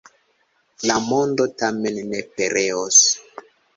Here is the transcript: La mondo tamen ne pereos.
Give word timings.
La 0.91 0.95
mondo 1.09 1.47
tamen 1.63 1.99
ne 2.15 2.23
pereos. 2.39 3.03